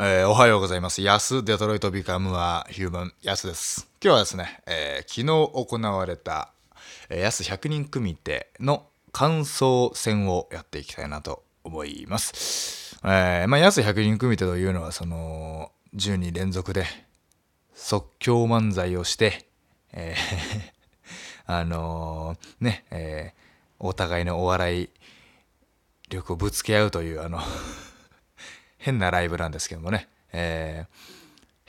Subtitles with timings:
[0.00, 1.02] えーおはようございます。
[1.02, 3.88] ヤス、デトロイト・ビカム・ア・ヒューマン、ヤスです。
[4.00, 5.26] 今日はですね、えー昨日
[5.66, 6.52] 行われた、
[7.08, 12.96] えーヤス100人組手の感想戦をやっていきたいなと思います。
[13.02, 16.86] えーまあ、ヤス100人組手というのは、その、10人連続で
[17.74, 19.48] 即興漫才をして、
[19.92, 20.72] えー
[21.52, 23.38] あのーね、えー
[23.80, 24.90] お互いのお笑い
[26.08, 27.40] 力をぶつけ合うという、あの、
[28.78, 31.18] 変なライブなんですけどもね、えー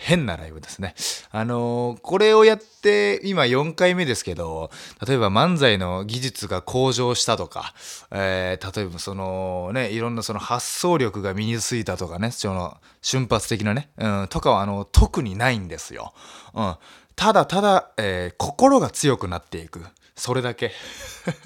[0.02, 0.96] 変なライブですね。
[1.30, 4.72] あのーこれをやって今4回目ですけど、
[5.06, 7.74] 例えば漫才の技術が向上したとか、
[8.10, 16.14] えー例えばそのね、いろんなその発想力が身についたとかね、その瞬発的なね、うん、とかはあの特にないんですよ。
[16.54, 16.76] うん。
[17.18, 19.84] ただただ、えー心が強くなっていく。
[20.16, 20.72] それだけ。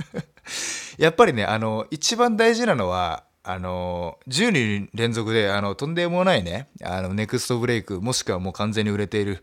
[1.00, 9.41] やっぱりね、あの、一番大事なのは、あの、10人連続で、あの、とんでもないね、あの、ネクストブレイク、もしくはもう完全に売れている、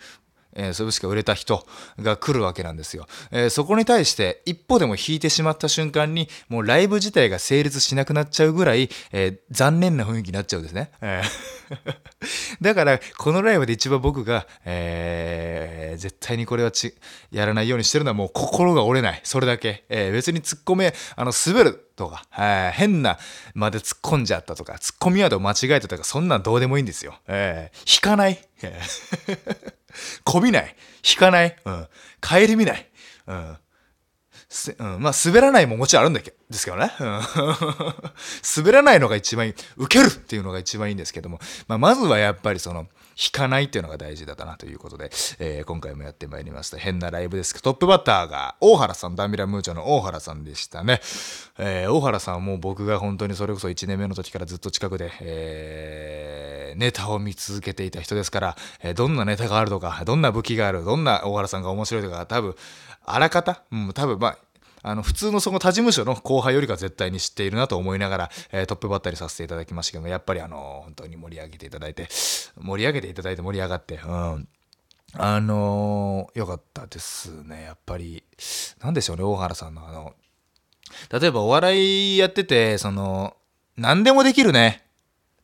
[0.55, 1.67] えーそれしか売れた人
[2.01, 3.07] が来るわけなんですよ。
[3.31, 10.91] えーそこに対して、一歩でも引いてしまった瞬間に、もうライブ自体が成立しなくなっちゃうぐらい、えー残念な雰囲気になっちゃうんですね。
[11.01, 11.51] えー
[12.61, 16.95] だから、このライブで一番僕が、えー絶対にこれはち、
[17.33, 19.21] やらないようにしてるのはもう心が折れない。
[19.25, 19.85] それだけ。
[19.89, 23.19] えー別に突っ込め、あの、滑るとか、えー変な
[23.55, 27.15] まで突っ込んじゃったとか、突っ込みワードを間違えたとか、そんなんどうでもいいんですよ。
[27.29, 28.39] えー引かない。
[30.25, 30.77] こびない。
[31.09, 31.57] 引かない。
[31.65, 31.87] うん。
[32.21, 32.89] 帰り見ない。
[33.27, 33.57] うん。
[34.79, 36.91] うん、まあ、滑らないももちろんあるんだけですけどね。
[36.99, 37.21] うん
[38.57, 39.55] 滑らないのが一番いい。
[39.77, 41.39] 受けるっていうのが一番いいんですけども、
[41.69, 42.89] まあ、まずはやっぱりその、
[43.23, 46.79] 引かないっていうのが大事だったなということで、えー今回もやってまいりました。
[46.79, 51.01] 変なライブですけど、トップバッターが大原さん、ダンビラムーチョの大原さんでしたね。
[51.59, 62.55] えー大原さんはもう僕が本当にそれこそ1年目の時からずっと近くで、えーネタを見続けていた人ですから、えーどんなネタがあるとか、どんな武器がある、どんな大原さんが面白いとか、多分、
[63.05, 64.39] あらかた、うん、多分まあ、
[64.83, 72.09] あの普通のその他事務所の後輩よりか絶対に知っているなと思いながら、えートップバッターにさせていただきましたけどもやっぱりあの本当に盛り上げていただいて
[72.59, 74.49] 盛り上げていただいて盛り上がって、うん、
[75.15, 77.65] あのーよかったですね。
[77.65, 78.25] やっぱり
[78.81, 80.15] なんでしょうね大原さんのあの
[81.11, 83.37] 例えばお笑いやっててその
[83.77, 84.83] 何でもできるね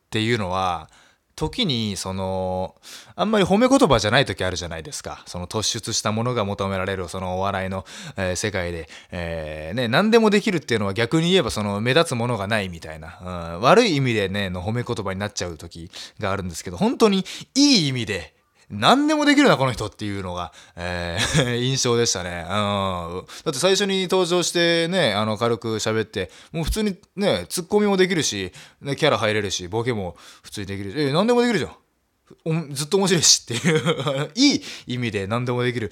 [0.07, 0.89] っていうのは
[1.37, 2.75] 時にその
[3.15, 5.23] あんまり褒め言葉じゃない時あるじゃないですか。
[5.27, 7.85] その突出したものが求められるそのお笑いの、
[8.17, 13.19] えー世界で、えーね、何でもできるっていうのは逆に言えばその目立つものがないみたいな、
[13.55, 18.33] うん悪い意味でねの褒め言葉になっちゃう時があるんですけど本当にいい意味で
[18.69, 22.45] 何でもできるな、この人っていうのが、えー 印象でしたね。
[22.49, 23.25] うん。
[23.45, 28.51] だって最初に登場してね、あの、軽く喋って、もう普通にね、ツッコミもできるし、
[28.81, 32.73] ね、キャラ入れるし、ボケも普通にできるし、え、何でもできるじゃん。
[32.73, 35.91] ずっと面白いしっていう、 いい意味で何でもできる。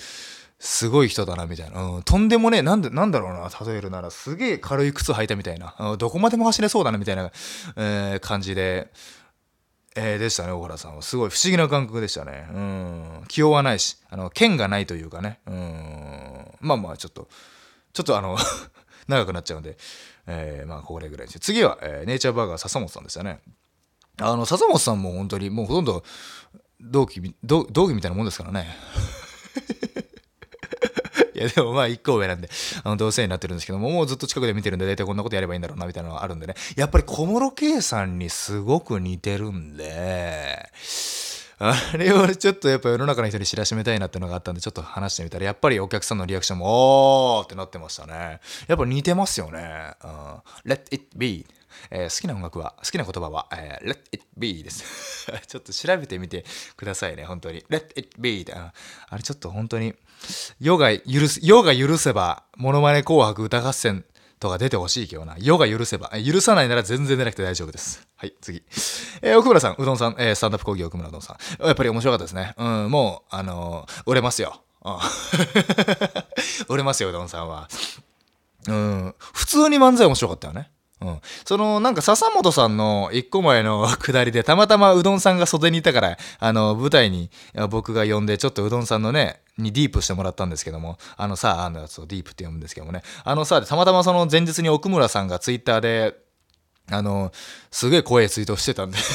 [0.59, 1.81] すごい人だな、みたいな。
[1.81, 5.75] うん、とんでもね、なんで、なんだろうな、例えるなら、すげえ軽い靴履いたみたいな。
[5.79, 7.31] うんどこまでも走れそうだな、みたいな、
[7.77, 8.91] えー感じで、
[9.95, 11.01] えーでしたね、小原さんは。
[11.01, 12.47] すごい不思議な感覚でしたね。
[12.53, 13.23] うん。
[13.27, 15.39] 気負わないし、あの、剣がないというかね。
[15.47, 16.45] うん。
[16.59, 17.29] まあまあ、ちょっと、
[17.93, 18.37] ちょっとあの、
[19.07, 19.77] 長くなっちゃうんで、
[20.27, 21.39] えーまあ、これぐらいにして。
[21.39, 23.39] 次は、えーネイチャーバーガー笹本さんでしたね。
[24.19, 26.03] あの、笹本さんも本当に、もうほとんど、
[26.81, 28.75] 同期、同期みたいなもんですからね。
[31.35, 32.49] いやでもまあ一個上なんで、
[32.83, 36.55] あの同性になってるんですけども、もうずっと近くで見てるんで、大体こんなことやればいいんだろうな、みたいなのがあるんでね。
[36.75, 40.69] やっぱり小室圭さんにすごく似てるんで、
[41.57, 48.39] あれをちょっとやっぱ世の中の人に知らしめたいなっていうのがあったんで、ちょっと話してみたら、やっぱりお客さんのリアクションも、おーってなってましたね。
[48.67, 49.93] やっぱ似てますよね。
[50.03, 51.45] うん、Let it be.
[51.91, 55.31] えー好きな音楽は、好きな言葉は、えー Let it be です。
[55.47, 56.45] ちょっと調べてみて
[56.77, 57.63] くださいね、本当に。
[57.69, 58.71] Let it be ってあ
[59.15, 59.93] れちょっと本当に、
[60.59, 64.05] 世が許す、世が許せば、モノマネ紅白歌合戦
[64.39, 65.35] とか出てほしいけどな。
[65.39, 66.11] 世が許せば。
[66.23, 68.05] 許さないなら全然出なくて大丈夫です。
[68.17, 68.61] はい、次。
[69.21, 71.65] えー奥村さん、うどんさん、えースタンダップ講義奥村うどんさん。
[71.65, 72.53] やっぱり面白かったですね。
[72.57, 74.61] うん、もう、あのー売れますよ。
[74.83, 74.97] うん
[76.69, 77.67] 売れますよ、うどんさんは。
[78.67, 80.69] うん、普通に漫才面白かったよね。
[81.01, 81.19] うん。
[81.45, 87.29] その、なんか笹本さんの一個前の下りで、たまたまうどんさんが袖にいたから、あの、舞台に
[87.69, 96.15] 僕が呼んで、ちょっとうどんさんのね、にディープしてもらったんですけども、あのさ、あのやつをディープって読むんですけどもね、あのさ、たまたまその前日に奥村さんがツイッターで、
[96.91, 97.31] あの、
[97.71, 98.97] すげえ怖いツイートしてたんで、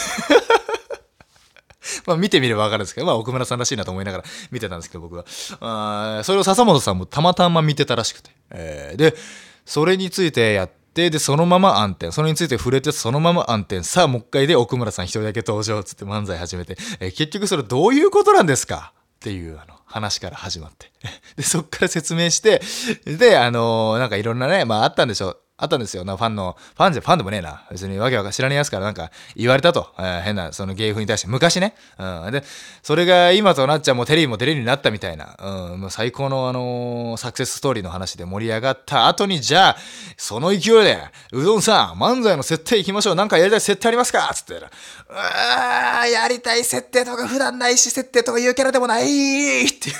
[2.07, 5.25] まあ見てみればわかるんですけど、まあ奥村さんらしいなと思いながら見てたんですけど、僕は。
[5.61, 8.31] あそれを笹本さんもたまたま見てたらしくて。
[8.51, 9.17] えーで、
[9.65, 12.13] それについてやって、でそのまま暗転。
[12.13, 13.83] それについて触れてそのまま暗転。
[13.83, 15.81] さあもう一回で奥村さん一人だけ登場。
[15.81, 18.93] っつって漫才始めて、えー、結局それどういうことなんですか？
[18.95, 20.91] っていうあの話から始まって。
[21.37, 22.61] でそっから説明して。
[23.07, 25.37] であのー、なんかいろんなねまああったんでしょう。
[25.63, 26.05] あったんですよ。
[26.05, 27.65] なファンの、ファンじゃ、ファンでもねえな。
[27.71, 29.93] 別にわけわか知らねえやつからなんか言われたと。
[29.99, 31.27] えー、変な、その芸風に対して。
[31.27, 31.75] 昔ね。
[31.99, 32.33] うん。
[32.33, 32.43] で、
[32.83, 35.37] それが今となっちゃもうテレビもテレビになったみたいな。
[35.39, 35.81] うん。
[35.83, 39.77] もう最高のあのー、サクセスストーリーの話で盛り上がった後に、じゃあ、
[40.17, 40.99] その勢いで、
[41.33, 43.15] うどんさん、漫才の設定行きましょう。
[43.15, 44.31] なんかやりたい設定ありますか？
[44.35, 49.97] つってうー、やりたい設定とか普段ないし設定とか言うキャラでもないっていう、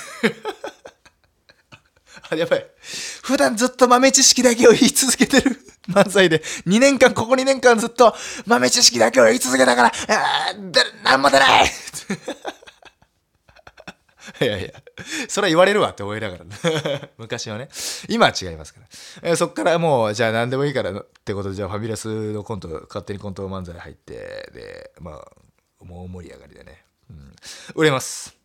[2.35, 2.65] やばい。
[3.23, 5.57] 普段ずっと豆知識だけを言い続けてる
[5.89, 11.71] 漫才で、2年間、ここ2年間ずっと豆知識だけを言い続けたから、あー、で、なんも出ない
[14.41, 14.71] いやいや、
[15.27, 16.45] それは言われるわって思いながら、
[17.17, 17.69] 昔はね。
[18.07, 18.79] 今は違いますか
[19.21, 19.31] ら。
[19.31, 26.85] え、そっからもう、じゃあ何でもいいからってことで、じゃあファミレスのコント、勝手にコント漫才入って、で、まあ、もう盛り上がりでね。
[27.09, 27.35] うん、
[27.75, 28.40] 売れます。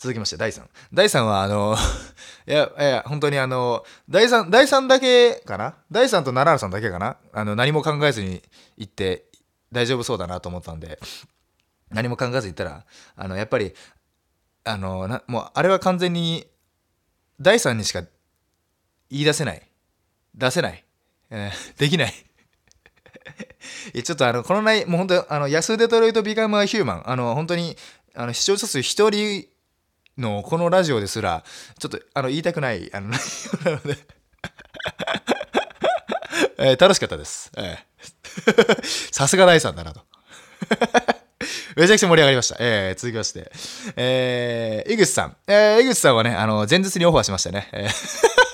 [0.00, 0.62] 続きまして、第3。
[0.94, 1.76] 第3は、あの、
[2.48, 5.74] いや、いや、本当にあの、第3、第3だけかな？
[5.90, 7.18] 第3と奈良さんだけかな？
[7.34, 8.42] あの、何も考えずに
[8.78, 9.26] 行って
[9.70, 10.98] 大丈夫そうだなと思ったんで、
[11.90, 13.74] 何も考えず行ったら、あの、やっぱり、
[14.64, 16.46] あの、なもう、あれは完全に、
[17.38, 18.00] 第3にしか
[19.10, 19.62] 言い出せない。
[20.34, 20.82] 出せない。
[21.28, 22.14] えー、できない。
[24.02, 27.76] ちょっとあの、この内、もう本当あの、安デトロイトビカムアヒューマン、あの、本当に、
[28.14, 29.46] あの、視聴者数一人
[30.18, 31.44] のこのラジオですら
[31.78, 33.20] ちょっとあの言いたくないあの内
[33.64, 33.96] 容なので
[36.58, 37.50] えー、楽しかったです。
[39.12, 40.02] さすが大さんだなと。
[41.76, 42.56] めちゃくちゃ盛り上がりました。
[42.58, 43.50] えー、続きまして。
[43.96, 45.36] えー、井口さん。
[45.46, 47.68] えー、井口さんはね、あの、前日にオファーしましたね。
[47.72, 48.49] えー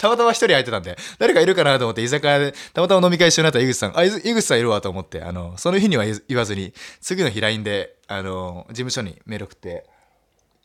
[0.00, 9.84] たまたま一人空いてたんで、誰かいるかなと思って居酒屋で、たまたま飲み会一緒になった井口さん、あ、井口さんいるわと思って、あの、その日には言わずに、次の日 LINE で、あの、事務所にメール送って、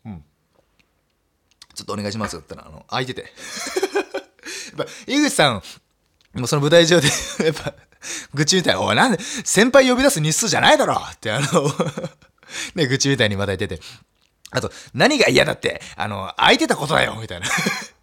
[0.05, 0.23] うん。
[1.73, 3.23] ちょっとお願いしますって言ったら、あの、空いてて。
[3.25, 3.33] やっ
[4.77, 5.61] ぱ、井口さん、
[6.33, 7.07] もうその舞台上で
[7.43, 7.73] やっぱ、
[8.33, 11.45] 愚痴みたい、おい、なんで、先輩呼び出す日数じゃないだろって、あの
[12.75, 13.83] ね、愚痴みたいにまた言ってて。
[14.51, 17.47] あと、何が嫌だって、あの、空いてたことだよみたいな。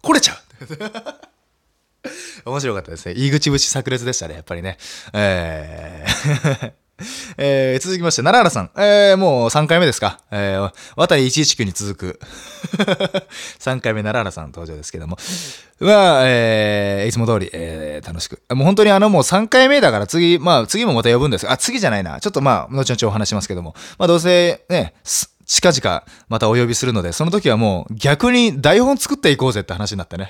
[0.03, 0.37] 来れちゃう
[2.45, 3.13] 面白かったですね。
[3.13, 4.77] 入り口節炸裂でしたね、やっぱりね。
[5.13, 6.83] えー
[7.37, 8.71] えー、続きまして、奈良原さん。
[8.81, 10.19] えー、もう3回目ですか。
[10.31, 12.19] えー、渡り119に続く
[13.59, 15.17] 3回目奈良原さん登場ですけども。
[15.79, 18.41] まあ、えー、いつも通り、えー、楽しく。
[18.53, 22.19] もう本当にあのもう3回目だから次、まあ次もまた呼ぶんですあ、次じゃないな。
[22.19, 23.75] ちょっとまあ、後々お話しますけども。
[23.97, 24.93] まあどうせね、
[25.45, 30.29] 近々またお呼びするので、その時はもう逆に台本作っていこうぜって話になってね。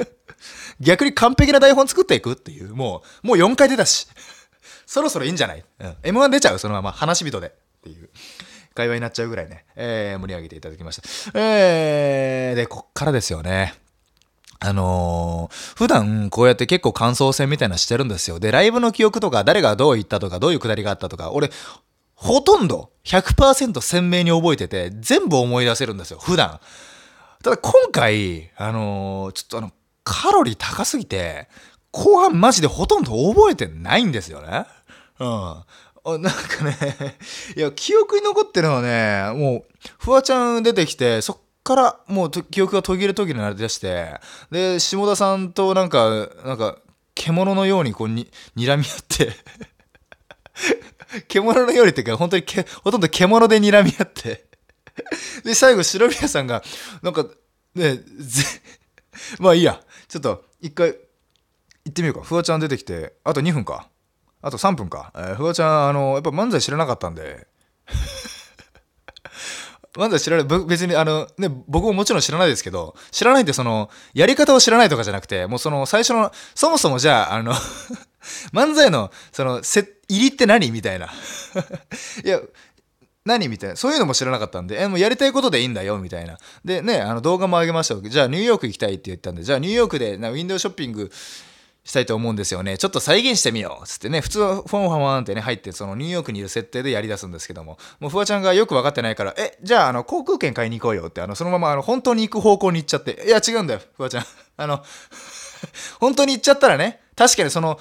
[0.80, 4.08] 逆に完璧な台本作っていくっていう、もう、もう4回出たし、
[4.86, 6.58] そろそろいいんじゃない、うん、?M1 出ちゃう？
[6.58, 7.50] そのまま話人でっ
[7.82, 8.10] ていう。
[8.74, 11.38] 会話になっちゃうぐらいね、えー、盛り上げていただきました。
[11.38, 13.74] えー、で、こっからですよね。
[14.58, 18.40] あのー、普段こうやって結構感想戦みたいなしてるんですよ。
[18.40, 21.50] で、ライブの記憶とか、誰がどう言ったとか、どういうくだりがあったとか、俺、
[22.14, 26.60] ほとんど100%鮮明に覚えてて、全部思い出せるんですよ、普段。
[27.42, 29.72] ただ今回、あのー、ちょっとあの、
[30.04, 31.48] カロリー高すぎて、
[31.90, 34.66] 後半マジでほとんど覚えてないんですよね。
[35.20, 36.22] うん。
[36.22, 37.16] なんかね
[37.56, 39.64] いや、記憶に残ってるのはね、もう、
[39.98, 46.78] フワちゃん出てきて、そっからもう記憶が途切れ途切れになりだして、で、下田さんとなんか、なんか、
[47.14, 49.32] 獣のようにこうに、睨み合って
[51.28, 54.46] 獣のようにっていうか、本当にけ、ほとんど獣で睨み合って
[55.44, 56.62] で、最後、白宮さんが、
[57.02, 57.26] なんか、
[57.74, 58.44] ね、ぜ、
[59.38, 59.80] まあいいや。
[60.08, 60.98] ちょっと一回行
[61.90, 62.22] ってみようか。
[62.22, 63.88] フワちゃん出てきて、あと2分か。
[64.42, 65.12] あと3分か。
[65.16, 67.46] えー、フワちゃん、あの、やっぱ漫才知らなかったんで。
[69.94, 77.54] 漫才知らない、別にあの、ね、僕ももちろん知らないですけど、知らないってその、やり方を知らないとかじゃなくて、もうその最初の、そもそもじゃあ、あの
[78.52, 80.70] 漫才の、その、せ、入りって何？
[80.70, 81.06] みたいな。
[82.24, 82.40] いや、
[83.24, 83.76] 何みたいな。
[83.76, 86.36] そういうのも知らなかったんで、え、もうやりたいことでいいんだよ、みたいな。
[86.64, 87.96] で、ね、あの動画も上げました。
[88.08, 91.10] じゃあニューヨーク行きたいって言ったんで、じゃあニューヨークでなウィンドウショッピング
[91.84, 92.78] したいと思うんですよね。
[92.78, 93.86] ちょっと再現してみよう。
[93.86, 104.24] つってね、普通はフォンファンってね、入って、そのニューヨークにいる設定でやり出すんですけども、もうフワちゃんがよく分かってないから、え、じゃあ、あの、航空券買いに行こうよって、あの、そのまま、あの、本当に行く方向に行っちゃって、いや、違うんだよ、フワちゃん。
[104.56, 104.82] あの、
[106.00, 107.78] 本当に行っちゃったらね、確かにその、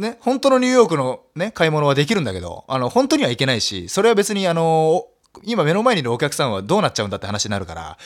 [0.00, 5.04] ね、本当のニューヨークのね、買い物はできるんだけど、あの、本当にはいけないし、それは別にあの、
[5.44, 7.98] 今目の前にいるお客さんはどうなっちゃうんだって話になるから、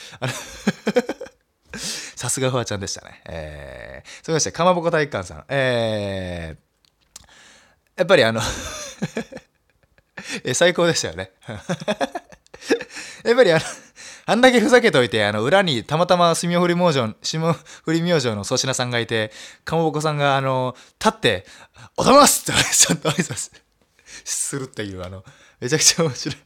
[1.79, 3.23] さすがフワちゃんでしたね。
[3.27, 5.45] えー、それまして、かまぼこ体育館さん。
[5.49, 6.59] えー、
[7.97, 8.41] やっぱりあの
[10.43, 11.31] え、最高でしたよね。
[13.25, 13.61] やっぱりあの、
[14.27, 17.55] あんだけふざけといて、あの、裏にたまたま霜降り明星、霜
[17.87, 19.33] 降り明星の粗品さんがいて、
[19.65, 21.47] かまぼこさんが、あの、立って、
[21.97, 23.51] おはようございますってちゃんと挨拶
[24.25, 25.25] するっていう、あの、
[25.61, 26.37] めちゃくちゃ面白い。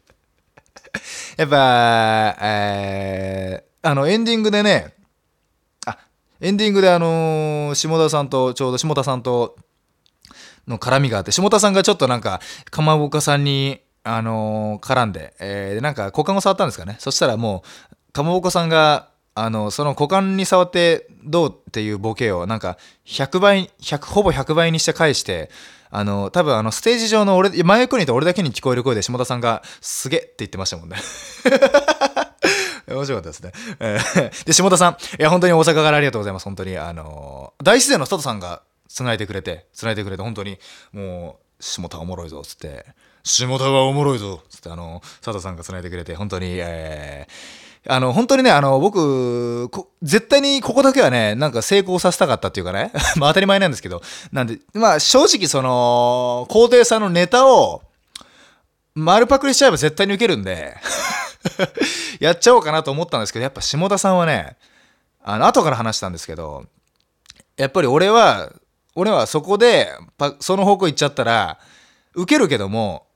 [1.36, 4.94] やっぱ、えー、あの、エンディングでね、
[5.86, 5.98] あ、
[6.40, 9.56] エンディングであのー、下田さんと、ちょうど下田さんと、
[10.66, 16.96] の絡みがあって、下田さんがちょっとなんか、かまぼこさんに、あのー、絡んで、えー、なんか股間を触ったんですかね。
[16.98, 17.62] そしたらも
[18.08, 25.50] う、かまぼこさんが、あの、その股間に触ってどうっていうボケを、なんか、100倍、100、ほぼ100倍にして返して、
[25.90, 30.96] あの、多分あの、ステージ上の俺、真横にいた俺だけに聞こえる声で下田さんが、すげえって言ってましたもんね。
[32.88, 33.52] 面白かったですね。
[34.46, 36.44] で、下田さん、いや、本当に大阪からありがとうございます。
[36.44, 40.58] 本当に、あの大自然の佐藤さんが繋いでくれて、繋いでくれて、本当に、
[40.92, 42.86] もう、下田おもろいぞ、つって、
[43.24, 49.70] 下田はおもろいぞ、つって、あの、佐藤さんが繋いでくれて、本当に、えー、あの、本当にね、あの、僕、
[50.02, 57.82] 絶対にここだけはね、なんか成功させたかったっていうかね、 まあ当たり前なんですけど、なんで、まあ正直その、皇帝さんのネタを、
[58.94, 60.76] 丸パクリしちゃえば絶対に受けるんで
[62.18, 64.56] やっちゃおうかなと思ったんですけど、やっぱ下田さんはね、
[65.22, 66.64] あの、後から話したんですけど、
[67.56, 68.50] やっぱり俺は、
[68.94, 69.92] 俺はそこで、
[70.40, 71.58] その方向行っちゃったら、
[72.14, 73.06] 受けるけども、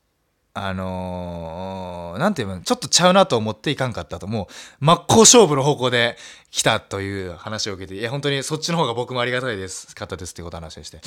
[0.54, 4.48] あのー、なんていうの、ちょっとちゃうなと思っていかんかったと、も
[4.80, 6.18] う、真っ向勝負の方向で
[6.50, 11.00] 来たという話を受けて、いや、本当にそっちの方が僕もありがたいです、かったですっていうことを話をして、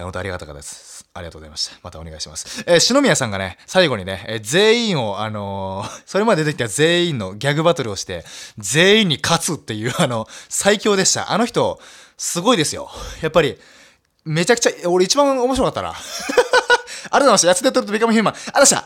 [0.00, 1.06] 本当ありがたかったです。
[1.12, 1.76] ありがとうございました。
[1.82, 2.64] またお願いします。
[2.66, 8.24] えー、篠宮さんがね、最後にね、えー、全員を、あのー、それまで出てきた全員のギャグバトルをして、
[8.56, 11.32] 全員に勝つっていう、あの、最強でした。
[11.32, 11.78] あの人、
[12.16, 12.88] すごいですよ。
[13.20, 13.58] やっぱり、
[14.24, 15.92] めちゃくちゃ、俺一番面白かったな。
[15.92, 17.48] ありがとうございました。
[17.48, 18.34] やつでとるとビカムヒューマン。
[18.34, 18.84] ありがとうございました。